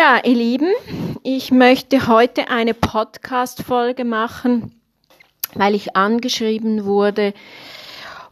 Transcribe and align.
Ja, 0.00 0.18
ihr 0.24 0.34
Lieben, 0.34 0.72
ich 1.24 1.50
möchte 1.50 2.06
heute 2.06 2.48
eine 2.48 2.72
Podcast-Folge 2.72 4.06
machen, 4.06 4.74
weil 5.52 5.74
ich 5.74 5.94
angeschrieben 5.94 6.86
wurde, 6.86 7.34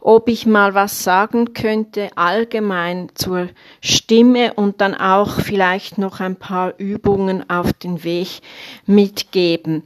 ob 0.01 0.29
ich 0.29 0.47
mal 0.47 0.73
was 0.73 1.03
sagen 1.03 1.53
könnte 1.53 2.09
allgemein 2.15 3.09
zur 3.13 3.49
Stimme 3.81 4.55
und 4.55 4.81
dann 4.81 4.95
auch 4.95 5.41
vielleicht 5.41 5.99
noch 5.99 6.19
ein 6.21 6.37
paar 6.37 6.73
Übungen 6.79 7.47
auf 7.51 7.71
den 7.71 8.03
Weg 8.03 8.41
mitgeben. 8.87 9.83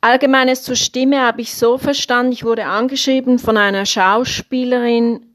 Allgemeines 0.00 0.62
zur 0.62 0.76
Stimme 0.76 1.20
habe 1.20 1.42
ich 1.42 1.54
so 1.54 1.76
verstanden, 1.76 2.32
ich 2.32 2.46
wurde 2.46 2.64
angeschrieben 2.64 3.38
von 3.38 3.58
einer 3.58 3.84
Schauspielerin, 3.84 5.33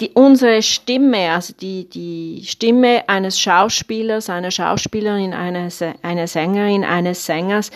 die, 0.00 0.10
unsere 0.10 0.62
Stimme, 0.62 1.30
also 1.30 1.54
die, 1.54 1.88
die 1.88 2.44
Stimme 2.44 3.08
eines 3.08 3.40
Schauspielers, 3.40 4.30
einer 4.30 4.50
Schauspielerin, 4.50 5.32
einer, 5.32 5.68
einer 6.02 6.26
Sängerin, 6.26 6.84
eines 6.84 7.24
Sängers, 7.24 7.70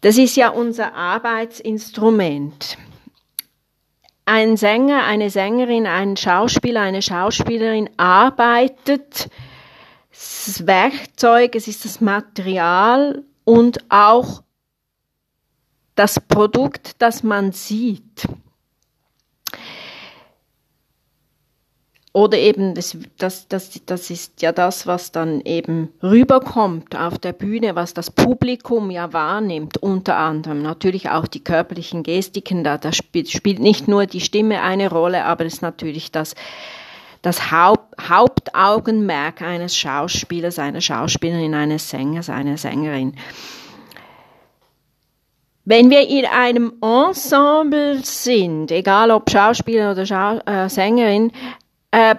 das 0.00 0.16
ist 0.16 0.36
ja 0.36 0.50
unser 0.50 0.94
Arbeitsinstrument. 0.94 2.78
Ein 4.26 4.56
Sänger, 4.56 5.04
eine 5.04 5.30
Sängerin, 5.30 5.86
ein 5.86 6.16
Schauspieler, 6.16 6.82
eine 6.82 7.02
Schauspielerin 7.02 7.88
arbeitet, 7.96 9.30
das 10.10 10.66
Werkzeug, 10.66 11.54
es 11.54 11.66
ist 11.66 11.84
das 11.84 12.00
Material 12.00 13.24
und 13.44 13.78
auch 13.88 14.42
das 15.94 16.20
Produkt, 16.20 17.00
das 17.00 17.22
man 17.22 17.52
sieht. 17.52 18.28
Oder 22.14 22.38
eben, 22.38 22.74
das, 22.74 22.96
das, 23.18 23.48
das, 23.48 23.80
das 23.84 24.10
ist 24.10 24.40
ja 24.40 24.50
das, 24.50 24.86
was 24.86 25.12
dann 25.12 25.42
eben 25.42 25.92
rüberkommt 26.02 26.96
auf 26.96 27.18
der 27.18 27.32
Bühne, 27.32 27.76
was 27.76 27.92
das 27.92 28.10
Publikum 28.10 28.90
ja 28.90 29.12
wahrnimmt, 29.12 29.76
unter 29.76 30.16
anderem. 30.16 30.62
Natürlich 30.62 31.10
auch 31.10 31.26
die 31.26 31.44
körperlichen 31.44 32.02
Gestiken, 32.02 32.64
da, 32.64 32.78
da 32.78 32.92
spielt, 32.92 33.30
spielt 33.30 33.58
nicht 33.58 33.88
nur 33.88 34.06
die 34.06 34.22
Stimme 34.22 34.62
eine 34.62 34.90
Rolle, 34.90 35.26
aber 35.26 35.44
es 35.44 35.54
ist 35.54 35.62
natürlich 35.62 36.10
das, 36.10 36.34
das 37.20 37.50
Haupt, 37.50 37.94
Hauptaugenmerk 38.08 39.42
eines 39.42 39.76
Schauspielers, 39.76 40.58
einer 40.58 40.80
Schauspielerin, 40.80 41.54
eines 41.54 41.90
Sängers, 41.90 42.30
einer 42.30 42.56
Sängerin. 42.56 43.14
Wenn 45.66 45.90
wir 45.90 46.08
in 46.08 46.24
einem 46.24 46.72
Ensemble 46.80 48.00
sind, 48.02 48.70
egal 48.70 49.10
ob 49.10 49.30
Schauspieler 49.30 49.92
oder 49.92 50.06
Schau 50.06 50.38
äh, 50.46 50.70
Sängerin, 50.70 51.30
äh, 51.90 52.16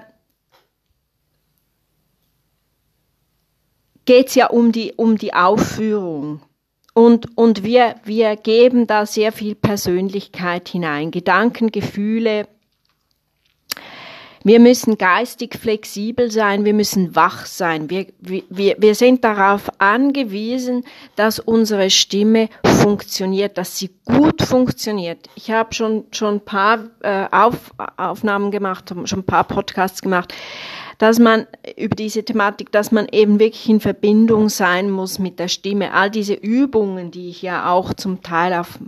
geht 4.06 4.28
es 4.28 4.36
ja 4.36 4.48
um 4.48 4.72
die, 4.72 4.94
um 4.96 5.18
die 5.18 5.34
Aufführung. 5.34 6.42
Und, 6.94 7.38
und 7.38 7.64
wir, 7.64 7.96
wir 8.04 8.36
geben 8.36 8.88
da 8.88 9.06
sehr 9.06 9.32
viel 9.32 9.56
Persönlichkeit 9.56 10.68
hinein, 10.70 11.12
Gedanken, 11.12 11.72
Gefühle, 11.72 12.48
wir 14.44 14.60
müssen 14.60 14.98
geistig 14.98 15.56
flexibel 15.56 16.32
sein, 16.32 16.66
wir 16.66 16.74
müssen 16.74 17.16
wach 17.16 17.46
sein. 17.46 17.90
Wir, 17.90 18.08
wir, 18.20 18.76
wir 18.78 18.96
sind 18.96 19.24
darauf 19.24 19.70
angewiesen, 19.80 20.86
dass 21.16 21.40
unsere 21.40 21.90
Stimme 21.90 22.50
funktioniert, 22.64 23.58
dass 23.58 23.78
sie 23.78 23.92
gut 24.06 24.42
funktioniert. 24.42 25.30
Ich 25.36 25.52
habe 25.52 25.74
schon, 25.74 26.06
schon 26.12 26.40
paar 26.42 26.86
äh, 27.02 27.28
Auf, 27.32 27.74
Aufnahmen 27.98 28.52
gemacht, 28.52 28.94
schon 29.06 29.20
ein 29.20 29.26
paar 29.26 29.44
Podcasts 29.44 30.02
gemacht, 30.02 30.34
dass 30.98 31.20
man 31.20 31.48
über 31.78 31.96
diese 31.96 32.24
Thematik, 32.24 32.72
dass 32.72 32.92
man 32.92 33.08
eben 33.12 33.40
wirklich 33.40 33.68
in 33.70 33.80
Verbindung 33.80 34.50
sein 34.50 34.90
muss 34.90 35.20
mit 35.20 35.40
der 35.40 35.48
Stimme. 35.48 35.94
All 35.94 36.12
diese 36.12 36.34
Übungen, 36.34 37.12
die 37.12 37.30
ich 37.30 37.42
ja 37.42 37.72
auch 37.72 37.94
zum 37.94 38.22
Teil 38.22 38.54
auf 38.54 38.80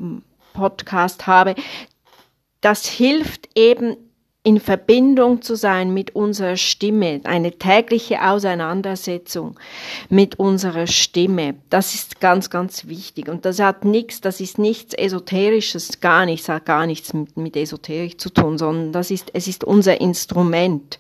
Podcast 0.54 1.28
habe, 1.28 1.56
das 2.60 2.86
hilft 2.86 3.50
eben 3.56 3.96
in 4.44 4.60
Verbindung 4.60 5.44
zu 5.44 5.56
sein 5.56 5.94
mit 5.94 6.16
unserer 6.16 6.58
Stimme, 6.58 7.22
eine 7.26 7.52
tägliche 7.52 8.28
Auseinandersetzung 8.28 9.60
mit 10.10 10.40
unserer 10.40 10.88
Stimme. 10.88 11.56
Das 11.70 11.94
ist 11.94 12.20
ganz, 12.20 12.50
ganz 12.50 12.88
wichtig. 12.88 13.30
Und 13.30 13.46
das 13.46 13.60
hat 13.60 13.86
nichts, 13.86 14.20
das 14.20 14.40
ist 14.40 14.58
nichts 14.58 14.96
Esoterisches, 14.96 16.00
gar 16.00 16.26
nichts, 16.26 16.50
hat 16.50 16.66
gar 16.66 16.88
nichts 16.88 17.14
mit, 17.14 17.38
mit 17.38 17.56
Esoterik 17.56 18.20
zu 18.20 18.32
tun, 18.32 18.58
sondern 18.58 18.92
das 18.92 19.12
ist, 19.12 19.30
es 19.34 19.48
ist 19.48 19.64
unser 19.64 20.02
Instrument. 20.02 20.98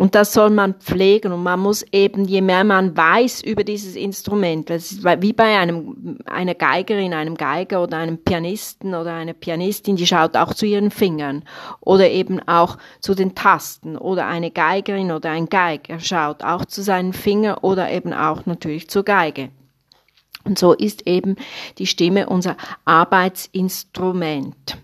Und 0.00 0.14
das 0.14 0.32
soll 0.32 0.48
man 0.48 0.76
pflegen 0.76 1.30
und 1.30 1.42
man 1.42 1.60
muss 1.60 1.84
eben, 1.92 2.24
je 2.24 2.40
mehr 2.40 2.64
man 2.64 2.96
weiß 2.96 3.42
über 3.42 3.64
dieses 3.64 3.96
Instrument, 3.96 4.70
das 4.70 4.92
ist 4.92 5.04
wie 5.04 5.34
bei 5.34 5.58
einem, 5.58 6.16
einer 6.24 6.54
Geigerin, 6.54 7.12
einem 7.12 7.36
Geiger 7.36 7.82
oder 7.82 7.98
einem 7.98 8.16
Pianisten 8.16 8.94
oder 8.94 9.12
einer 9.12 9.34
Pianistin, 9.34 9.96
die 9.96 10.06
schaut 10.06 10.38
auch 10.38 10.54
zu 10.54 10.64
ihren 10.64 10.90
Fingern 10.90 11.44
oder 11.80 12.08
eben 12.10 12.40
auch 12.48 12.78
zu 13.00 13.14
den 13.14 13.34
Tasten 13.34 13.98
oder 13.98 14.26
eine 14.26 14.50
Geigerin 14.50 15.12
oder 15.12 15.32
ein 15.32 15.50
Geiger 15.50 16.00
schaut 16.00 16.42
auch 16.42 16.64
zu 16.64 16.80
seinen 16.80 17.12
Fingern 17.12 17.58
oder 17.58 17.90
eben 17.90 18.14
auch 18.14 18.46
natürlich 18.46 18.88
zur 18.88 19.02
Geige. 19.02 19.50
Und 20.44 20.58
so 20.58 20.72
ist 20.72 21.06
eben 21.06 21.36
die 21.76 21.86
Stimme 21.86 22.26
unser 22.26 22.56
Arbeitsinstrument. 22.86 24.78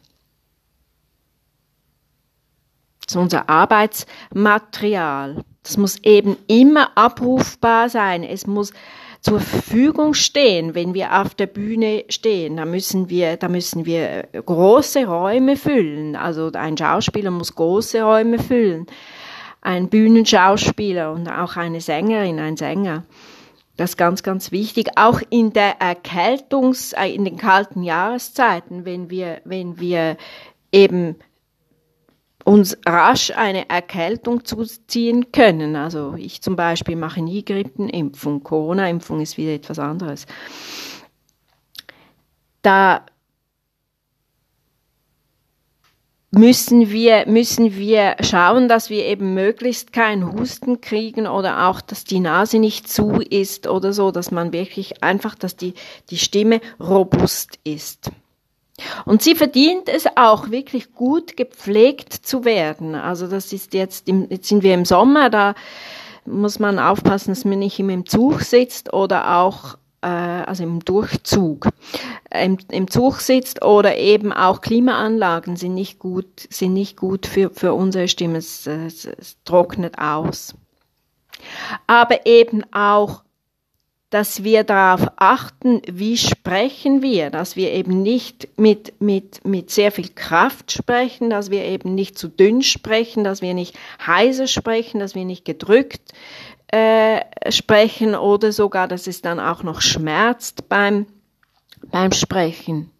Das 2.95 2.95
ist 2.95 2.95
unser 3.14 3.48
Arbeitsmaterial. 3.48 5.44
Das 5.62 5.76
muss 5.76 5.98
eben 6.02 6.36
immer 6.48 6.96
abrufbar 6.96 7.88
sein. 7.88 8.24
Es 8.24 8.46
muss 8.46 8.72
zur 9.20 9.40
Verfügung 9.40 10.14
stehen, 10.14 10.74
wenn 10.74 10.94
wir 10.94 11.20
auf 11.20 11.34
der 11.34 11.46
Bühne 11.46 12.04
stehen. 12.08 12.56
Da 12.56 12.64
müssen 12.64 13.08
wir, 13.08 13.36
da 13.36 13.48
müssen 13.48 13.84
wir 13.84 14.28
große 14.32 15.06
Räume 15.06 15.56
füllen. 15.56 16.16
Also 16.16 16.50
ein 16.52 16.76
Schauspieler 16.76 17.30
muss 17.30 17.54
große 17.54 18.02
Räume 18.02 18.38
füllen. 18.38 18.86
Ein 19.60 19.88
Bühnenschauspieler 19.88 21.12
und 21.12 21.28
auch 21.28 21.56
eine 21.56 21.80
Sängerin, 21.80 22.38
ein 22.38 22.56
Sänger. 22.56 23.04
Das 23.76 23.90
ist 23.90 23.96
ganz, 23.96 24.22
ganz 24.22 24.52
wichtig. 24.52 24.90
Auch 24.96 25.20
in 25.28 25.52
der 25.52 25.80
Erkältungs-, 25.80 26.94
äh, 26.94 27.12
in 27.12 27.24
den 27.24 27.36
kalten 27.36 27.82
Jahreszeiten, 27.82 28.84
wenn 28.84 29.10
wir, 29.10 29.40
wenn 29.44 29.78
wir 29.80 30.16
eben 30.72 31.16
uns 32.46 32.78
rasch 32.86 33.32
eine 33.32 33.68
Erkältung 33.68 34.44
zuziehen 34.44 35.32
können. 35.32 35.74
Also 35.74 36.14
ich 36.16 36.42
zum 36.42 36.54
Beispiel 36.54 36.94
mache 36.94 37.20
nie 37.20 37.44
Grippenimpfung. 37.44 38.44
Corona-Impfung 38.44 39.20
ist 39.20 39.36
wieder 39.36 39.52
etwas 39.52 39.80
anderes. 39.80 40.26
Da 42.62 43.04
müssen 46.30 46.90
wir, 46.92 47.26
müssen 47.26 47.74
wir 47.74 48.14
schauen, 48.20 48.68
dass 48.68 48.90
wir 48.90 49.06
eben 49.06 49.34
möglichst 49.34 49.92
keinen 49.92 50.32
Husten 50.32 50.80
kriegen 50.80 51.26
oder 51.26 51.66
auch, 51.66 51.80
dass 51.80 52.04
die 52.04 52.20
Nase 52.20 52.60
nicht 52.60 52.88
zu 52.88 53.20
ist 53.22 53.66
oder 53.66 53.92
so, 53.92 54.12
dass 54.12 54.30
man 54.30 54.52
wirklich 54.52 55.02
einfach, 55.02 55.34
dass 55.34 55.56
die, 55.56 55.74
die 56.10 56.18
Stimme 56.18 56.60
robust 56.78 57.58
ist. 57.64 58.12
Und 59.04 59.22
sie 59.22 59.34
verdient 59.34 59.88
es 59.88 60.06
auch 60.16 60.50
wirklich 60.50 60.92
gut 60.92 61.36
gepflegt 61.36 62.12
zu 62.12 62.44
werden. 62.44 62.94
Also 62.94 63.26
das 63.26 63.52
ist 63.52 63.74
jetzt, 63.74 64.08
im, 64.08 64.26
jetzt 64.30 64.48
sind 64.48 64.62
wir 64.62 64.74
im 64.74 64.84
Sommer, 64.84 65.30
da 65.30 65.54
muss 66.26 66.58
man 66.58 66.78
aufpassen, 66.78 67.30
dass 67.30 67.44
man 67.44 67.58
nicht 67.58 67.78
immer 67.78 67.92
im 67.92 68.06
Zug 68.06 68.42
sitzt 68.42 68.92
oder 68.92 69.38
auch 69.38 69.76
äh, 70.02 70.08
also 70.08 70.62
im 70.62 70.80
Durchzug. 70.80 71.68
Im, 72.30 72.58
im 72.70 72.90
Zug 72.90 73.20
sitzt 73.20 73.64
oder 73.64 73.96
eben 73.96 74.32
auch 74.32 74.60
Klimaanlagen 74.60 75.56
sind 75.56 75.74
nicht 75.74 75.98
gut 75.98 76.26
sind 76.50 76.74
nicht 76.74 76.96
gut 76.96 77.26
für 77.26 77.50
für 77.50 77.74
unsere 77.74 78.08
Stimme. 78.08 78.38
Es, 78.38 78.66
es, 78.66 79.04
es 79.04 79.36
trocknet 79.44 79.98
aus. 79.98 80.54
Aber 81.86 82.26
eben 82.26 82.64
auch 82.72 83.22
dass 84.16 84.42
wir 84.44 84.64
darauf 84.64 85.10
achten, 85.16 85.82
wie 85.86 86.16
sprechen 86.16 87.02
wir, 87.02 87.28
dass 87.28 87.54
wir 87.54 87.70
eben 87.72 88.00
nicht 88.00 88.48
mit, 88.56 88.98
mit, 88.98 89.44
mit 89.44 89.68
sehr 89.70 89.92
viel 89.92 90.08
Kraft 90.08 90.72
sprechen, 90.72 91.28
dass 91.28 91.50
wir 91.50 91.66
eben 91.66 91.94
nicht 91.94 92.16
zu 92.16 92.28
dünn 92.28 92.62
sprechen, 92.62 93.24
dass 93.24 93.42
wir 93.42 93.52
nicht 93.52 93.78
heiser 94.06 94.46
sprechen, 94.46 95.00
dass 95.00 95.14
wir 95.14 95.26
nicht 95.26 95.44
gedrückt 95.44 96.14
äh, 96.68 97.20
sprechen 97.50 98.14
oder 98.14 98.52
sogar, 98.52 98.88
dass 98.88 99.06
es 99.06 99.20
dann 99.20 99.38
auch 99.38 99.62
noch 99.62 99.82
schmerzt 99.82 100.66
beim, 100.70 101.04
beim 101.90 102.12
Sprechen. 102.12 102.90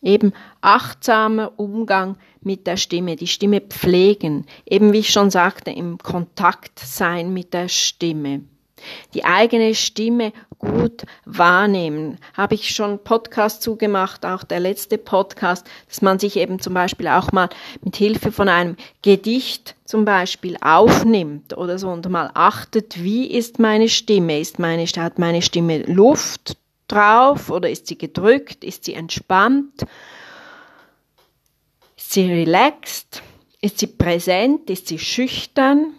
Eben 0.00 0.32
achtsamer 0.62 1.52
Umgang 1.58 2.16
mit 2.40 2.66
der 2.66 2.78
Stimme, 2.78 3.16
die 3.16 3.26
Stimme 3.26 3.60
pflegen, 3.60 4.46
eben 4.64 4.94
wie 4.94 5.00
ich 5.00 5.10
schon 5.10 5.28
sagte, 5.28 5.70
im 5.70 5.98
Kontakt 5.98 6.78
sein 6.78 7.34
mit 7.34 7.52
der 7.52 7.68
Stimme 7.68 8.44
die 9.14 9.24
eigene 9.24 9.74
Stimme 9.74 10.32
gut 10.58 11.04
wahrnehmen. 11.24 12.18
Habe 12.36 12.54
ich 12.54 12.70
schon 12.70 13.02
Podcast 13.02 13.62
zugemacht, 13.62 14.26
auch 14.26 14.44
der 14.44 14.60
letzte 14.60 14.98
Podcast, 14.98 15.66
dass 15.88 16.02
man 16.02 16.18
sich 16.18 16.36
eben 16.36 16.60
zum 16.60 16.74
Beispiel 16.74 17.08
auch 17.08 17.32
mal 17.32 17.48
mit 17.82 17.96
Hilfe 17.96 18.30
von 18.30 18.48
einem 18.48 18.76
Gedicht 19.02 19.74
zum 19.84 20.04
Beispiel 20.04 20.56
aufnimmt 20.60 21.56
oder 21.56 21.78
so 21.78 21.88
und 21.88 22.08
mal 22.08 22.30
achtet, 22.34 23.02
wie 23.02 23.26
ist 23.26 23.58
meine 23.58 23.88
Stimme? 23.88 24.38
Ist 24.38 24.58
meine, 24.58 24.84
hat 24.84 25.18
meine 25.18 25.42
Stimme 25.42 25.82
Luft 25.82 26.56
drauf 26.88 27.50
oder 27.50 27.70
ist 27.70 27.86
sie 27.86 27.98
gedrückt? 27.98 28.62
Ist 28.64 28.84
sie 28.84 28.94
entspannt? 28.94 29.86
Ist 31.96 32.12
sie 32.12 32.30
relaxed? 32.30 33.22
Ist 33.60 33.78
sie 33.78 33.86
präsent? 33.86 34.70
Ist 34.70 34.88
sie 34.88 34.98
schüchtern? 34.98 35.94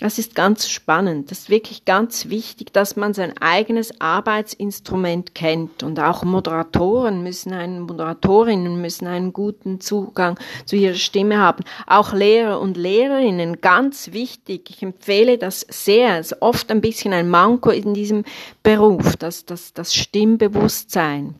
Das 0.00 0.18
ist 0.18 0.34
ganz 0.34 0.68
spannend. 0.68 1.30
Das 1.30 1.40
ist 1.40 1.50
wirklich 1.50 1.84
ganz 1.84 2.28
wichtig, 2.28 2.72
dass 2.72 2.96
man 2.96 3.14
sein 3.14 3.38
eigenes 3.38 4.00
Arbeitsinstrument 4.00 5.36
kennt. 5.36 5.84
Und 5.84 6.00
auch 6.00 6.24
Moderatoren 6.24 7.22
müssen 7.22 7.52
einen, 7.52 7.82
Moderatorinnen 7.82 8.80
müssen 8.80 9.06
einen 9.06 9.32
guten 9.32 9.80
Zugang 9.80 10.36
zu 10.64 10.74
ihrer 10.74 10.94
Stimme 10.94 11.38
haben. 11.38 11.62
Auch 11.86 12.12
Lehrer 12.12 12.60
und 12.60 12.76
Lehrerinnen, 12.76 13.60
ganz 13.60 14.10
wichtig. 14.12 14.68
Ich 14.68 14.82
empfehle 14.82 15.38
das 15.38 15.60
sehr. 15.70 16.18
Es 16.18 16.32
ist 16.32 16.42
oft 16.42 16.72
ein 16.72 16.80
bisschen 16.80 17.12
ein 17.12 17.28
Manko 17.28 17.70
in 17.70 17.94
diesem 17.94 18.24
Beruf, 18.64 19.16
das, 19.16 19.44
das, 19.44 19.74
das 19.74 19.94
Stimmbewusstsein. 19.94 21.36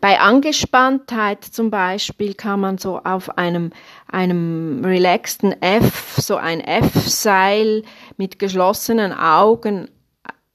Bei 0.00 0.20
Angespanntheit 0.20 1.44
zum 1.44 1.70
Beispiel 1.70 2.34
kann 2.34 2.60
man 2.60 2.78
so 2.78 2.98
auf 2.98 3.36
einem, 3.38 3.70
einem 4.08 4.84
relaxten 4.84 5.60
F, 5.62 6.16
so 6.18 6.36
ein 6.36 6.60
F-Seil 6.60 7.82
mit 8.16 8.38
geschlossenen 8.38 9.12
Augen 9.12 9.90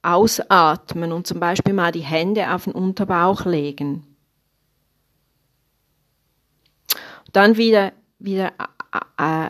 ausatmen 0.02 1.12
und 1.12 1.28
zum 1.28 1.40
Beispiel 1.40 1.74
mal 1.74 1.92
die 1.92 2.02
Hände 2.02 2.54
auf 2.54 2.64
den 2.64 2.74
Unterbauch 2.74 3.46
legen. 3.46 4.16
Dann 7.34 7.58
wieder, 7.58 7.94
wieder 8.20 8.54
äh, 9.18 9.46
äh 9.46 9.50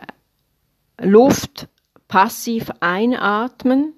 Luft 1.00 1.68
passiv 2.08 2.72
einatmen, 2.80 3.94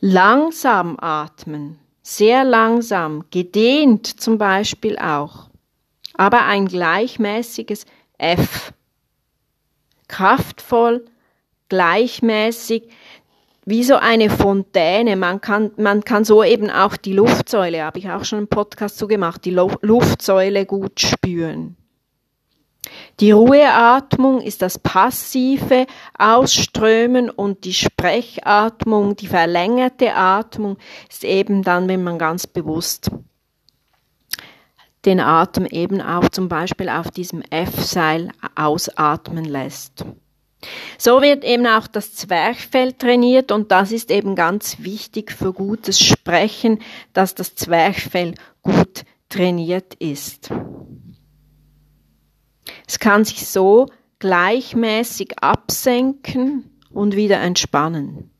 langsam 0.00 0.96
atmen 0.98 1.78
sehr 2.06 2.44
langsam, 2.44 3.24
gedehnt 3.32 4.06
zum 4.06 4.38
Beispiel 4.38 4.96
auch, 4.96 5.50
aber 6.14 6.44
ein 6.44 6.68
gleichmäßiges 6.68 7.84
F. 8.16 8.72
Kraftvoll, 10.06 11.04
gleichmäßig, 11.68 12.84
wie 13.64 13.82
so 13.82 13.96
eine 13.96 14.30
Fontäne. 14.30 15.16
Man 15.16 15.40
kann, 15.40 15.72
man 15.78 16.04
kann 16.04 16.24
so 16.24 16.44
eben 16.44 16.70
auch 16.70 16.96
die 16.96 17.12
Luftsäule, 17.12 17.82
habe 17.82 17.98
ich 17.98 18.08
auch 18.08 18.24
schon 18.24 18.38
einen 18.38 18.48
Podcast 18.48 18.98
zu 18.98 19.08
gemacht, 19.08 19.44
die 19.44 19.50
Luftsäule 19.50 20.64
gut 20.64 21.00
spüren. 21.00 21.76
Die 23.20 23.30
Ruheatmung 23.30 24.42
ist 24.42 24.60
das 24.60 24.78
passive 24.78 25.86
Ausströmen 26.18 27.30
und 27.30 27.64
die 27.64 27.72
Sprechatmung, 27.72 29.16
die 29.16 29.26
verlängerte 29.26 30.14
Atmung 30.14 30.76
ist 31.08 31.24
eben 31.24 31.62
dann, 31.62 31.88
wenn 31.88 32.04
man 32.04 32.18
ganz 32.18 32.46
bewusst 32.46 33.10
den 35.06 35.20
Atem 35.20 35.66
eben 35.66 36.02
auch 36.02 36.28
zum 36.28 36.48
Beispiel 36.48 36.88
auf 36.88 37.10
diesem 37.10 37.40
F-Seil 37.48 38.30
ausatmen 38.56 39.44
lässt. 39.44 40.04
So 40.98 41.22
wird 41.22 41.44
eben 41.44 41.66
auch 41.66 41.86
das 41.86 42.14
Zwerchfell 42.14 42.92
trainiert 42.92 43.52
und 43.52 43.70
das 43.70 43.92
ist 43.92 44.10
eben 44.10 44.34
ganz 44.34 44.78
wichtig 44.80 45.30
für 45.32 45.52
gutes 45.52 46.00
Sprechen, 46.00 46.80
dass 47.12 47.34
das 47.34 47.54
Zwerchfell 47.54 48.34
gut 48.62 49.04
trainiert 49.28 49.94
ist. 49.94 50.50
Es 52.96 52.98
kann 52.98 53.26
sich 53.26 53.46
so 53.46 53.90
gleichmäßig 54.20 55.42
absenken 55.42 56.80
und 56.88 57.14
wieder 57.14 57.38
entspannen. 57.40 58.30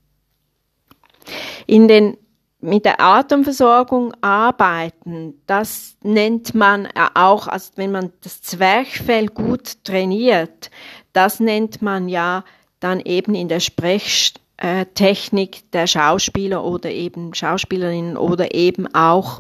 In 1.67 1.89
den 1.89 2.17
mit 2.63 2.87
der 2.87 3.03
Atemversorgung 3.03 4.15
arbeiten, 4.23 5.35
das 5.47 5.99
nennt 6.03 6.55
man 6.55 6.89
auch, 7.13 7.49
also 7.49 7.73
wenn 7.77 7.93
man 7.93 8.15
das 8.23 8.41
Zwerchfell 8.41 9.27
gut 9.27 9.85
trainiert, 9.85 10.71
das 11.13 11.39
nennt 11.39 11.83
man 11.83 12.09
ja 12.09 12.43
dann 12.81 13.01
eben 13.01 13.35
in 13.35 13.49
der 13.49 13.61
Sprechtechnik 13.61 15.71
der 15.73 15.87
Schauspieler 15.87 16.65
oder 16.65 16.91
eben 16.91 17.35
Schauspielerinnen 17.35 18.17
oder 18.17 18.55
eben 18.55 18.87
auch 18.95 19.39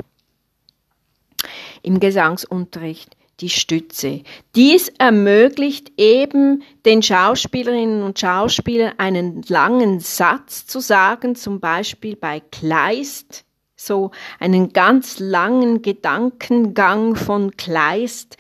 im 1.81 2.01
Gesangsunterricht 2.01 3.17
die 3.41 3.51
Stütze. 3.51 4.23
Dies 4.55 4.89
ermöglicht 4.99 5.93
eben 5.99 6.63
den 6.85 7.03
Schauspielerinnen 7.03 8.03
und 8.03 8.19
Schauspielern 8.19 8.95
einen 8.99 9.43
langen 9.49 10.01
Satz 10.01 10.67
zu 10.67 10.81
sagen, 10.81 11.37
zum 11.37 11.61
Beispiel 11.61 12.17
bei 12.17 12.41
Kleist, 12.41 13.45
so 13.77 14.11
einen 14.41 14.73
ganz 14.73 15.19
langen 15.19 15.83
Gedankengang 15.83 17.15
von 17.15 17.55
Kleist, 17.57 18.39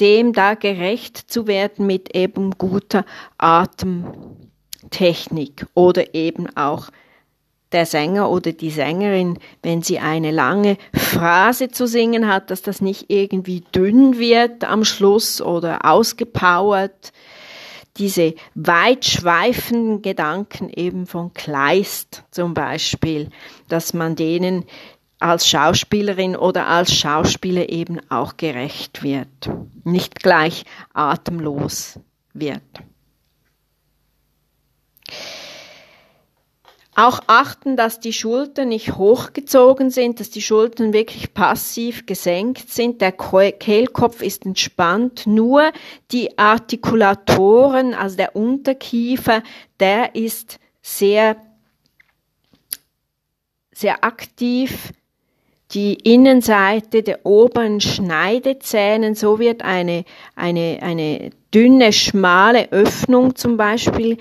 dem 0.00 0.32
da 0.32 0.54
gerecht 0.54 1.30
zu 1.30 1.46
werden 1.46 1.86
mit 1.86 2.16
eben 2.16 2.52
guter 2.52 3.04
Atemtechnik 3.36 5.66
oder 5.74 6.14
eben 6.14 6.48
auch 6.56 6.88
der 7.72 7.86
Sänger 7.86 8.30
oder 8.30 8.52
die 8.52 8.70
Sängerin, 8.70 9.38
wenn 9.62 9.82
sie 9.82 9.98
eine 9.98 10.30
lange 10.30 10.76
Phrase 10.94 11.68
zu 11.68 11.86
singen 11.86 12.28
hat, 12.28 12.50
dass 12.50 12.62
das 12.62 12.80
nicht 12.80 13.06
irgendwie 13.08 13.62
dünn 13.74 14.18
wird 14.18 14.64
am 14.64 14.84
Schluss 14.84 15.42
oder 15.42 15.84
ausgepowert. 15.84 17.12
Diese 17.98 18.34
weitschweifenden 18.54 20.02
Gedanken 20.02 20.70
eben 20.70 21.06
von 21.06 21.34
Kleist 21.34 22.24
zum 22.30 22.54
Beispiel, 22.54 23.28
dass 23.68 23.92
man 23.92 24.14
denen 24.16 24.64
als 25.18 25.48
Schauspielerin 25.48 26.36
oder 26.36 26.68
als 26.68 26.94
Schauspieler 26.94 27.68
eben 27.68 27.98
auch 28.08 28.36
gerecht 28.36 29.02
wird, 29.02 29.50
nicht 29.84 30.22
gleich 30.22 30.64
atemlos 30.94 31.98
wird. 32.32 32.62
Auch 36.98 37.20
achten, 37.28 37.76
dass 37.76 38.00
die 38.00 38.12
Schultern 38.12 38.70
nicht 38.70 38.96
hochgezogen 38.96 39.88
sind, 39.90 40.18
dass 40.18 40.30
die 40.30 40.42
Schultern 40.42 40.92
wirklich 40.92 41.32
passiv 41.32 42.06
gesenkt 42.06 42.70
sind. 42.70 43.00
Der 43.00 43.12
Kehlkopf 43.12 44.20
ist 44.20 44.44
entspannt. 44.44 45.24
Nur 45.24 45.70
die 46.10 46.36
Artikulatoren, 46.36 47.94
also 47.94 48.16
der 48.16 48.34
Unterkiefer, 48.34 49.44
der 49.78 50.16
ist 50.16 50.58
sehr, 50.82 51.36
sehr 53.70 54.02
aktiv. 54.02 54.92
Die 55.70 55.94
Innenseite 55.94 57.04
der 57.04 57.24
oberen 57.24 57.80
Schneidezähnen, 57.80 59.14
so 59.14 59.38
wird 59.38 59.62
eine, 59.62 60.04
eine, 60.34 60.80
eine 60.82 61.30
dünne, 61.54 61.92
schmale 61.92 62.72
Öffnung 62.72 63.36
zum 63.36 63.56
Beispiel 63.56 64.18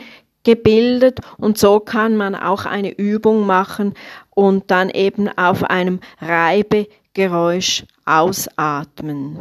gebildet 0.47 1.19
und 1.37 1.57
so 1.57 1.81
kann 1.81 2.15
man 2.15 2.33
auch 2.33 2.63
eine 2.63 2.97
Übung 2.97 3.45
machen 3.45 3.95
und 4.29 4.71
dann 4.71 4.89
eben 4.89 5.27
auf 5.37 5.65
einem 5.65 5.99
Reibegeräusch 6.21 7.83
ausatmen. 8.05 9.37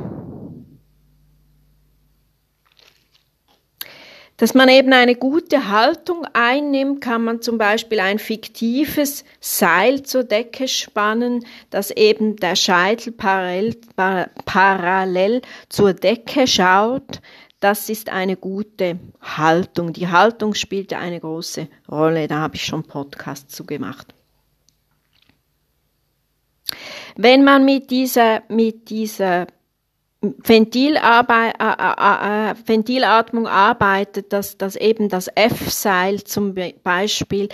Dass 4.37 4.53
man 4.53 4.69
eben 4.69 4.93
eine 4.93 5.15
gute 5.15 5.71
Haltung 5.71 6.27
einnimmt, 6.33 7.01
kann 7.01 7.23
man 7.23 7.41
zum 7.41 7.57
Beispiel 7.57 8.01
ein 8.01 8.19
fiktives 8.19 9.25
Seil 9.41 10.03
zur 10.03 10.25
Decke 10.25 10.67
spannen, 10.67 11.47
dass 11.71 11.93
eben 11.93 12.35
der 12.37 12.57
Scheitel 12.57 13.13
parallel, 13.13 13.77
parallel 14.45 15.41
zur 15.69 15.95
Decke 15.95 16.49
schaut. 16.49 17.21
Das 17.61 17.89
ist 17.89 18.11
eine 18.11 18.37
gute 18.37 18.99
Haltung. 19.21 19.93
Die 19.93 20.09
Haltung 20.09 20.55
spielt 20.55 20.93
eine 20.93 21.21
große 21.21 21.69
Rolle. 21.91 22.29
Da 22.29 22.41
habe 22.41 22.57
ich 22.57 22.65
schon 22.65 22.83
Podcasts 22.83 23.55
zu 23.55 23.65
gemacht. 23.65 24.15
Wenn 27.17 27.45
man 27.45 27.65
mit 27.65 27.91
dieser, 27.91 28.43
mit 28.49 28.91
dieser 28.91 29.47
Ventilarbeit, 30.21 31.55
äh, 31.59 32.51
äh, 32.51 32.55
Ventilatmung 32.67 33.47
arbeitet, 33.47 34.33
dass, 34.33 34.59
dass 34.59 34.77
eben 34.77 35.09
das 35.09 35.29
F-Seil 35.35 36.25
zum 36.25 36.55
Beispiel, 36.83 37.49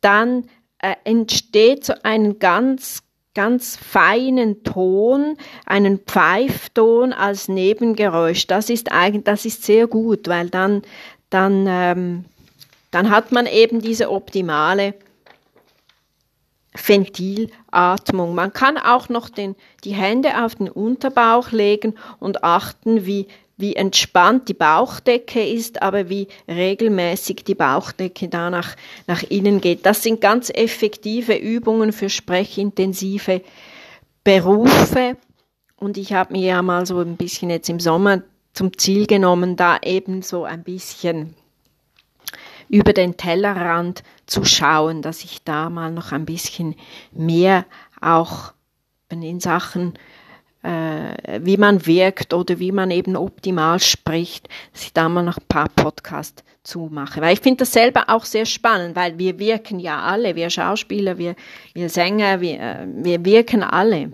dann 0.00 0.48
äh, 0.78 0.94
entsteht 1.04 1.84
so 1.84 1.94
ein 2.02 2.38
ganz 2.38 3.02
ganz 3.34 3.76
feinen 3.76 4.64
Ton, 4.64 5.36
einen 5.66 5.98
Pfeifton 6.00 7.12
als 7.12 7.48
Nebengeräusch. 7.48 8.46
Das 8.46 8.70
ist 8.70 8.90
eigentlich, 8.90 9.24
das 9.24 9.44
ist 9.44 9.62
sehr 9.64 9.86
gut, 9.86 10.28
weil 10.28 10.50
dann, 10.50 10.82
dann, 11.30 11.66
ähm, 11.68 12.24
dann 12.90 13.10
hat 13.10 13.32
man 13.32 13.46
eben 13.46 13.80
diese 13.80 14.10
optimale 14.10 14.94
Ventilatmung. 16.86 18.34
Man 18.34 18.52
kann 18.52 18.78
auch 18.78 19.08
noch 19.08 19.28
den, 19.28 19.56
die 19.84 19.94
Hände 19.94 20.44
auf 20.44 20.56
den 20.56 20.68
Unterbauch 20.68 21.50
legen 21.50 21.94
und 22.20 22.44
achten, 22.44 23.06
wie, 23.06 23.26
wie 23.58 23.74
entspannt 23.74 24.48
die 24.48 24.54
Bauchdecke 24.54 25.44
ist, 25.44 25.82
aber 25.82 26.08
wie 26.08 26.28
regelmäßig 26.48 27.44
die 27.44 27.56
Bauchdecke 27.56 28.28
da 28.28 28.50
nach, 28.50 28.76
nach 29.06 29.24
innen 29.24 29.60
geht. 29.60 29.84
Das 29.84 30.02
sind 30.02 30.20
ganz 30.20 30.48
effektive 30.48 31.34
Übungen 31.34 31.92
für 31.92 32.08
sprechintensive 32.08 33.42
Berufe. 34.22 35.16
Und 35.76 35.96
ich 35.96 36.12
habe 36.12 36.32
mir 36.32 36.46
ja 36.46 36.62
mal 36.62 36.86
so 36.86 37.00
ein 37.00 37.16
bisschen 37.16 37.50
jetzt 37.50 37.68
im 37.68 37.80
Sommer 37.80 38.22
zum 38.52 38.78
Ziel 38.78 39.06
genommen, 39.06 39.56
da 39.56 39.78
eben 39.82 40.22
so 40.22 40.44
ein 40.44 40.62
bisschen 40.62 41.34
über 42.68 42.92
den 42.92 43.16
Tellerrand 43.16 44.02
zu 44.26 44.44
schauen, 44.44 45.02
dass 45.02 45.24
ich 45.24 45.42
da 45.42 45.68
mal 45.68 45.90
noch 45.90 46.12
ein 46.12 46.26
bisschen 46.26 46.76
mehr 47.12 47.64
auch 48.00 48.52
in 49.10 49.40
Sachen 49.40 49.94
äh, 50.62 51.40
wie 51.42 51.56
man 51.56 51.86
wirkt 51.86 52.34
oder 52.34 52.58
wie 52.58 52.72
man 52.72 52.90
eben 52.90 53.16
optimal 53.16 53.80
spricht, 53.80 54.48
dass 54.72 54.82
ich 54.82 54.92
da 54.92 55.08
mal 55.08 55.22
noch 55.22 55.38
ein 55.38 55.48
paar 55.48 55.68
Podcasts 55.68 56.42
zumache. 56.62 57.20
Weil 57.20 57.34
ich 57.34 57.40
finde 57.40 57.58
das 57.58 57.72
selber 57.72 58.04
auch 58.08 58.24
sehr 58.24 58.46
spannend, 58.46 58.96
weil 58.96 59.18
wir 59.18 59.38
wirken 59.38 59.78
ja 59.78 60.02
alle, 60.02 60.34
wir 60.34 60.50
Schauspieler, 60.50 61.18
wir, 61.18 61.34
wir 61.74 61.88
Sänger, 61.88 62.40
wir, 62.40 62.60
äh, 62.60 62.86
wir 62.86 63.24
wirken 63.24 63.62
alle. 63.62 64.10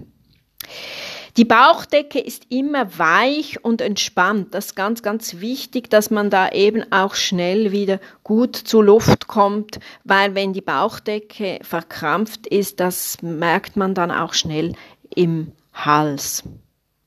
Die 1.37 1.45
Bauchdecke 1.45 2.21
ist 2.21 2.47
immer 2.49 2.97
weich 2.97 3.65
und 3.65 3.81
entspannt. 3.81 4.55
Das 4.55 4.67
ist 4.67 4.77
ganz, 4.77 5.03
ganz 5.03 5.41
wichtig, 5.41 5.91
dass 5.91 6.13
man 6.13 6.31
da 6.31 6.51
eben 6.51 6.85
auch 6.93 7.17
schnell 7.17 7.73
wieder 7.73 7.99
gut 8.23 8.55
zur 8.55 8.85
Luft 8.85 9.27
kommt, 9.27 9.81
weil 10.05 10.37
wenn 10.37 10.53
die 10.53 10.61
Bauchdecke 10.61 11.59
verkrampft 11.63 12.47
ist, 12.47 12.79
das 12.79 13.21
merkt 13.21 13.77
man 13.77 13.95
dann 13.95 14.13
auch 14.13 14.33
schnell 14.33 14.75
im 15.17 15.51
Hals. 15.75 16.43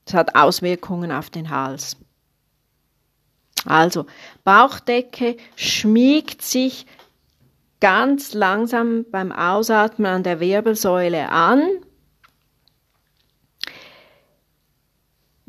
Das 0.04 0.14
hat 0.14 0.36
Auswirkungen 0.36 1.10
auf 1.10 1.30
den 1.30 1.50
Hals. 1.50 1.96
Also, 3.64 4.06
Bauchdecke 4.44 5.36
schmiegt 5.56 6.42
sich 6.42 6.86
ganz 7.80 8.34
langsam 8.34 9.04
beim 9.10 9.32
Ausatmen 9.32 10.06
an 10.06 10.22
der 10.22 10.40
Wirbelsäule 10.40 11.28
an 11.30 11.60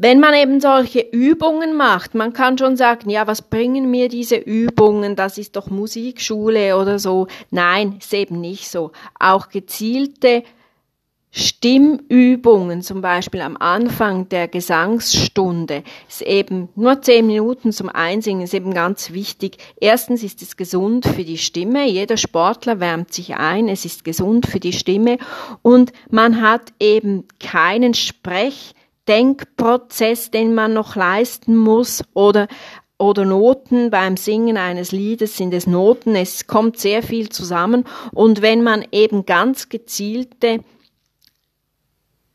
Wenn 0.01 0.21
man 0.21 0.33
eben 0.33 0.61
solche 0.61 1.01
Übungen 1.01 1.75
macht, 1.75 2.15
man 2.15 2.31
kann 2.31 2.57
schon 2.57 2.77
sagen, 2.77 3.09
ja, 3.09 3.27
was 3.27 3.41
bringen 3.41 3.91
mir 3.91 4.07
diese 4.07 4.37
Übungen? 4.37 5.17
Das 5.17 5.37
ist 5.37 5.57
doch 5.57 5.69
Musikschule 5.69 6.77
oder 6.77 6.99
so. 6.99 7.27
Nein, 7.51 7.97
ist 7.99 8.13
eben 8.13 8.39
nicht 8.39 8.69
so. 8.69 8.93
Auch 9.19 9.49
gezielte 9.49 10.43
Stimmübungen, 11.31 12.81
zum 12.81 13.01
Beispiel 13.01 13.41
am 13.41 13.55
Anfang 13.55 14.29
der 14.29 14.47
Gesangsstunde, 14.47 15.83
ist 16.07 16.23
eben 16.23 16.69
nur 16.75 17.01
zehn 17.01 17.27
Minuten 17.27 17.71
zum 17.71 17.87
Einsingen, 17.87 18.41
ist 18.41 18.55
eben 18.55 18.73
ganz 18.73 19.11
wichtig. 19.11 19.57
Erstens 19.79 20.23
ist 20.23 20.41
es 20.41 20.57
gesund 20.57 21.05
für 21.05 21.23
die 21.23 21.37
Stimme. 21.37 21.87
Jeder 21.87 22.17
Sportler 22.17 22.79
wärmt 22.79 23.13
sich 23.13 23.35
ein. 23.35 23.69
Es 23.69 23.85
ist 23.85 24.03
gesund 24.03 24.47
für 24.47 24.59
die 24.59 24.73
Stimme. 24.73 25.19
Und 25.61 25.93
man 26.09 26.41
hat 26.41 26.73
eben 26.79 27.25
keinen 27.39 27.93
Sprech, 27.93 28.73
Denkprozess, 29.07 30.31
den 30.31 30.55
man 30.55 30.73
noch 30.73 30.95
leisten 30.95 31.55
muss 31.55 32.03
oder 32.13 32.47
oder 32.99 33.23
Noten 33.23 33.91
beim 33.91 34.17
Singen 34.17 34.57
eines 34.57 34.91
Liedes 34.91 35.37
sind 35.37 35.53
es 35.53 35.67
Noten, 35.67 36.15
es 36.15 36.47
kommt 36.47 36.77
sehr 36.77 37.01
viel 37.01 37.29
zusammen 37.29 37.85
und 38.11 38.41
wenn 38.41 38.61
man 38.61 38.85
eben 38.91 39.25
ganz 39.25 39.69
gezielte 39.69 40.59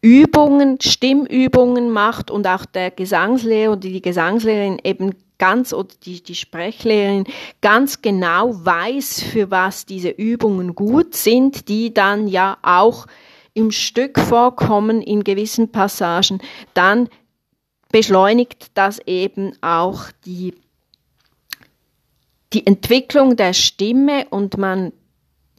Übungen, 0.05 0.79
Stimmübungen 0.83 1.91
macht 1.91 2.31
und 2.31 2.47
auch 2.47 2.67
der 2.67 2.91
Gesangslehrer 2.91 3.73
oder 3.73 3.81
die 3.81 4.03
Gesangslehrerin 4.03 4.79
eben 4.85 5.15
ganz 5.39 5.73
oder 5.73 5.95
die, 6.05 6.23
die 6.23 6.35
Sprechlehrerin 6.35 7.25
ganz 7.63 8.03
genau 8.03 8.53
weiß, 8.53 9.23
für 9.23 9.51
was 9.51 9.87
diese 9.87 10.11
Übungen 10.11 10.75
gut 10.75 11.15
sind, 11.15 11.71
die 11.71 11.95
dann 11.95 12.29
ja 12.29 12.59
auch 12.61 13.07
im 13.55 13.71
Stück 13.71 14.19
vorkommen 14.19 15.01
in 15.01 15.25
gewissen 15.25 15.73
Passagen, 15.73 16.43
dann 16.75 17.09
beschleunigt 17.91 18.73
das 18.75 18.99
eben 19.07 19.57
auch 19.63 20.03
die, 20.27 20.53
die 22.53 22.67
Entwicklung 22.67 23.37
der 23.37 23.55
Stimme 23.55 24.27
und 24.29 24.59
man 24.59 24.93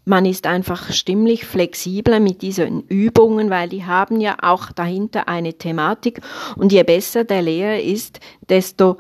man 0.06 0.26
ist 0.26 0.46
einfach 0.46 0.94
stimmlich 0.94 1.46
flexibler 1.46 2.20
mit 2.20 2.44
diesen 2.44 2.82
Übungen, 2.88 3.50
weil 3.50 3.70
die 3.70 3.86
haben 3.86 4.22
ja 4.22 4.38
auch 4.42 4.72
dahinter 4.72 5.28
eine 5.28 5.56
Thematik. 5.56 6.22
Und 6.56 6.72
je 6.72 6.84
besser 6.84 7.24
der 7.24 7.42
Lehrer 7.42 7.82
ist, 7.82 8.20
desto 8.48 8.98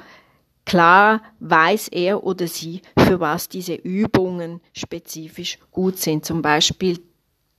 klar 0.66 1.22
weiß 1.40 1.90
er 1.90 2.24
oder 2.24 2.48
sie, 2.48 2.82
für 2.98 3.20
was 3.20 3.48
diese 3.48 3.76
Übungen 3.76 4.62
spezifisch 4.74 5.60
gut 5.72 6.00
sind. 6.00 6.26
Zum 6.26 6.42
Beispiel 6.42 7.00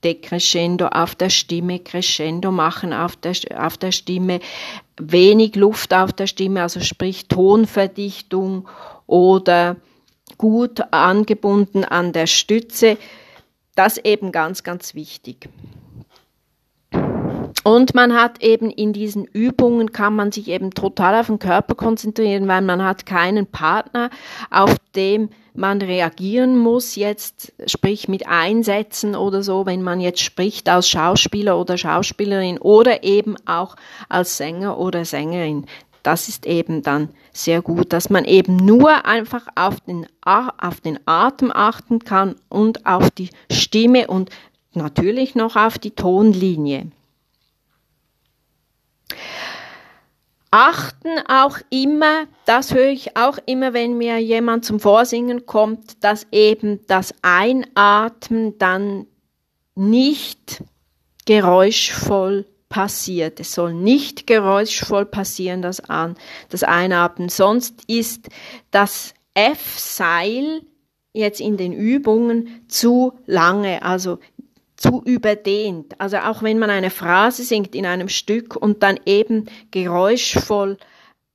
Decrescendo 0.03 0.88
auf 0.88 1.15
der 1.15 1.31
Stimme, 1.31 1.79
Crescendo 1.79 2.50
machen 2.50 2.93
auf 2.93 3.17
der, 3.17 3.35
auf 3.59 3.79
der 3.79 3.93
Stimme, 3.93 4.41
wenig 4.99 5.55
Luft 5.55 5.95
auf 5.95 6.12
der 6.12 6.26
Stimme, 6.26 6.62
also 6.62 6.81
sprich 6.81 7.29
Tonverdichtung 7.29 8.69
oder 9.07 9.76
gut 10.37 10.81
angebunden 10.93 11.85
an 11.85 12.12
der 12.12 12.26
Stütze. 12.26 12.99
Das 13.76 13.99
eben 13.99 14.33
ganz, 14.33 14.64
ganz 14.64 14.95
wichtig. 14.95 15.49
Und 17.62 17.95
man 17.95 18.14
hat 18.14 18.42
eben 18.42 18.71
in 18.71 18.92
diesen 18.92 19.25
Übungen 19.25 19.90
kann 19.90 20.14
man 20.14 20.30
sich 20.30 20.49
eben 20.49 20.71
total 20.71 21.21
auf 21.21 21.26
den 21.26 21.40
Körper 21.40 21.75
konzentrieren, 21.75 22.47
weil 22.47 22.62
man 22.62 22.85
hat 22.85 23.06
keinen 23.06 23.47
Partner, 23.47 24.11
auf 24.50 24.76
dem 24.95 25.30
man 25.52 25.83
reagieren 25.83 26.56
muss 26.56 26.95
jetzt, 26.97 27.52
sprich 27.66 28.09
mit 28.09 28.28
Einsätzen 28.28 29.16
oder 29.16 29.42
so, 29.42 29.66
wenn 29.66 29.83
man 29.83 30.00
jetzt 30.00 30.21
spricht 30.21 30.68
als 30.68 30.88
Schauspieler 30.88 31.59
oder 31.59 31.76
Schauspielerin 31.76 32.59
oder 32.59 33.02
eben 33.02 33.37
auch 33.47 33.75
als 34.09 34.37
Sänger 34.37 34.78
oder 34.78 35.04
Sängerin. 35.04 35.66
Das 36.06 36.28
ist 36.28 36.46
eben 36.46 36.82
dann 36.82 37.08
sehr 37.32 37.62
gut, 37.62 37.92
dass 37.92 38.10
man 38.10 38.25
eben 38.26 38.54
nur 38.54 39.06
einfach 39.06 39.48
auf 39.56 39.80
den, 39.80 40.06
auf 40.22 40.80
den 40.80 41.00
Atem 41.04 41.50
achten 41.52 41.98
kann 41.98 42.36
und 42.48 42.86
auf 42.86 43.10
die 43.10 43.30
Stimme 43.50 44.06
und 44.06 44.30
natürlich 44.72 45.34
noch 45.34 45.56
auf 45.56 45.78
die 45.78 45.90
Tonlinie. 45.90 46.92
achten 50.52 51.18
auch 51.28 51.58
immer, 51.70 52.26
das 52.44 52.72
höre 52.72 52.90
ich 52.90 53.16
auch 53.16 53.38
immer, 53.44 53.72
wenn 53.72 53.98
mir 53.98 54.18
jemand 54.18 54.64
zum 54.64 54.78
Vorsingen 54.78 55.44
kommt, 55.44 56.04
dass 56.04 56.28
eben 56.30 56.86
das 56.86 57.12
Einatmen 57.22 58.56
dann 58.58 59.06
nicht 59.75 60.62
geräuschvoll 61.26 62.46
passiert. 62.76 63.40
Es 63.40 63.54
soll 63.54 63.73
nicht 63.73 64.26
geräuschvoll 64.26 65.06
passieren, 65.06 65.62
das, 65.62 65.80
An 65.80 66.14
das 66.50 66.62
Einatmen. 66.62 67.30
Sonst 67.30 67.85
ist 67.87 68.28
das 68.71 69.14
F-Seil 69.33 70.61
jetzt 71.14 71.40
in 71.40 71.56
den 71.56 71.73
Übungen 71.73 72.66
zu 72.68 73.14
lange. 73.25 73.83
Also 73.83 74.18
zu 74.76 75.02
überdehnt. 75.02 75.99
Also 75.99 76.18
auch 76.18 76.42
wenn 76.42 76.59
man 76.59 76.68
eine 76.68 76.90
Phrase 76.90 77.45
singt 77.45 77.75
in 77.75 77.87
einem 77.87 78.11
Stück 78.11 78.54
und 78.54 78.83
dann 78.83 79.00
eben 79.06 79.47
geräuschvoll 79.71 80.76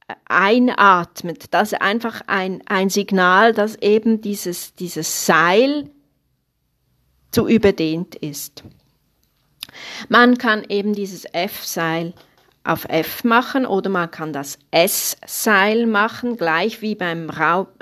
äh, 0.07 0.13
einatmet, 0.25 1.45
das 1.49 1.71
ist 1.71 1.81
einfach 1.81 2.21
ein, 2.27 2.61
ein 2.67 2.91
Signal, 2.91 3.51
dass 3.53 3.77
eben 3.77 4.21
dieses, 4.21 4.75
dieses 4.75 5.25
Seil 5.25 5.89
zu 7.31 7.47
überdehnt 7.47 8.13
ist. 8.13 8.63
Man 10.09 10.37
kann 10.37 10.65
eben 10.67 10.93
dieses 10.93 11.25
F-Seil 11.25 12.13
auf 12.63 12.85
F 12.89 13.23
machen 13.23 13.65
oder 13.65 13.89
man 13.89 14.11
kann 14.11 14.33
das 14.33 14.59
S-Seil 14.69 15.87
machen, 15.87 16.37
gleich 16.37 16.81
wie 16.81 16.95
beim 16.95 17.29
Reibelaut 17.29 17.75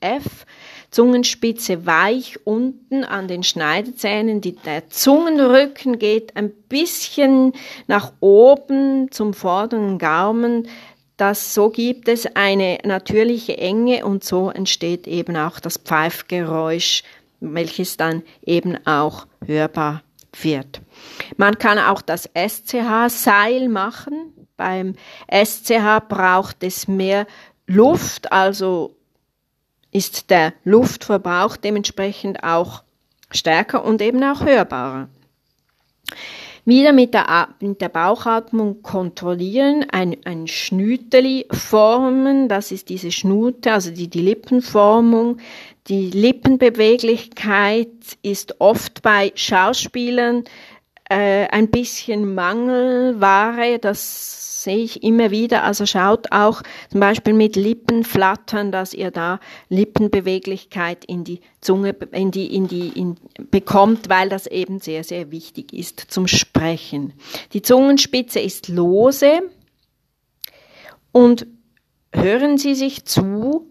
F. 0.00 0.46
Zungenspitze 0.90 1.86
weich 1.86 2.38
unten 2.44 3.04
an 3.04 3.28
den 3.28 3.42
Schneidezähnen. 3.42 4.40
Die, 4.40 4.56
der 4.56 4.90
Zungenrücken 4.90 5.98
geht 5.98 6.36
ein 6.36 6.50
bisschen 6.50 7.52
nach 7.86 8.12
oben 8.20 9.10
zum 9.12 9.32
vorderen 9.32 9.98
Gaumen. 9.98 10.68
Das, 11.16 11.54
so 11.54 11.70
gibt 11.70 12.08
es 12.08 12.34
eine 12.34 12.78
natürliche 12.84 13.56
Enge 13.56 14.04
und 14.04 14.24
so 14.24 14.50
entsteht 14.50 15.06
eben 15.06 15.36
auch 15.36 15.60
das 15.60 15.76
Pfeifgeräusch, 15.76 17.04
welches 17.40 17.96
dann 17.96 18.22
eben 18.44 18.84
auch 18.86 19.26
hörbar 19.44 20.02
wird. 20.40 20.80
Man 21.36 21.58
kann 21.58 21.78
auch 21.78 22.02
das 22.02 22.28
SCH-Seil 22.34 23.68
machen. 23.68 24.32
Beim 24.56 24.94
SCH 25.30 26.08
braucht 26.08 26.62
es 26.62 26.86
mehr 26.86 27.26
Luft, 27.66 28.32
also 28.32 28.96
ist 29.92 30.30
der 30.30 30.52
Luftverbrauch 30.64 31.56
dementsprechend 31.56 32.44
auch 32.44 32.82
stärker 33.30 33.84
und 33.84 34.02
eben 34.02 34.22
auch 34.22 34.44
hörbarer. 34.44 35.08
Wieder 36.64 36.92
mit 36.92 37.14
der, 37.14 37.48
mit 37.60 37.80
der 37.80 37.88
Bauchatmung 37.88 38.82
kontrollieren, 38.82 39.86
ein, 39.90 40.16
ein 40.24 40.46
Schnüteli 40.46 41.46
formen, 41.50 42.48
das 42.48 42.70
ist 42.70 42.90
diese 42.90 43.10
Schnute, 43.10 43.72
also 43.72 43.90
die, 43.90 44.08
die 44.08 44.20
Lippenformung. 44.20 45.38
Die 45.90 46.08
Lippenbeweglichkeit 46.10 47.88
ist 48.22 48.60
oft 48.60 49.02
bei 49.02 49.32
Schauspielern 49.34 50.44
äh, 51.08 51.48
ein 51.48 51.68
bisschen 51.68 52.36
Mangelware, 52.36 53.80
das 53.80 54.62
sehe 54.62 54.78
ich 54.78 55.02
immer 55.02 55.32
wieder. 55.32 55.64
Also 55.64 55.86
schaut 55.86 56.30
auch 56.30 56.62
zum 56.90 57.00
Beispiel 57.00 57.32
mit 57.32 57.56
Lippenflattern, 57.56 58.70
dass 58.70 58.94
ihr 58.94 59.10
da 59.10 59.40
Lippenbeweglichkeit 59.68 61.04
in 61.06 61.24
die 61.24 61.40
Zunge, 61.60 61.96
in 62.12 62.30
die, 62.30 62.54
in 62.54 62.68
die, 62.68 62.90
in, 62.90 63.16
bekommt, 63.50 64.08
weil 64.08 64.28
das 64.28 64.46
eben 64.46 64.78
sehr, 64.78 65.02
sehr 65.02 65.32
wichtig 65.32 65.72
ist 65.72 65.98
zum 66.08 66.28
Sprechen. 66.28 67.14
Die 67.52 67.62
Zungenspitze 67.62 68.38
ist 68.38 68.68
lose 68.68 69.40
und 71.10 71.48
hören 72.12 72.58
Sie 72.58 72.76
sich 72.76 73.06
zu, 73.06 73.69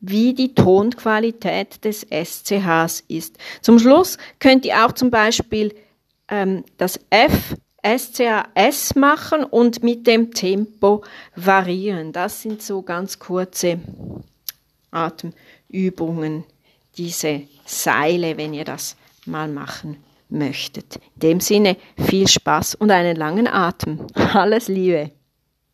wie 0.00 0.34
die 0.34 0.54
Tonqualität 0.54 1.84
des 1.84 2.02
SCHs 2.02 3.04
ist. 3.08 3.36
Zum 3.60 3.78
Schluss 3.78 4.18
könnt 4.38 4.64
ihr 4.64 4.84
auch 4.84 4.92
zum 4.92 5.10
Beispiel 5.10 5.74
ähm, 6.28 6.64
das 6.76 7.00
F 7.10 7.56
SCAS 7.84 8.96
machen 8.96 9.44
und 9.44 9.82
mit 9.82 10.06
dem 10.06 10.32
Tempo 10.32 11.04
variieren. 11.36 12.12
Das 12.12 12.42
sind 12.42 12.60
so 12.60 12.82
ganz 12.82 13.18
kurze 13.18 13.78
Atemübungen, 14.90 16.44
diese 16.96 17.42
Seile, 17.64 18.36
wenn 18.36 18.52
ihr 18.52 18.64
das 18.64 18.96
mal 19.26 19.48
machen 19.48 20.02
möchtet. 20.28 20.96
In 21.14 21.20
dem 21.20 21.40
Sinne 21.40 21.76
viel 21.96 22.26
Spaß 22.26 22.74
und 22.74 22.90
einen 22.90 23.16
langen 23.16 23.46
Atem. 23.46 24.06
Alles 24.14 24.68
Liebe. 24.68 25.12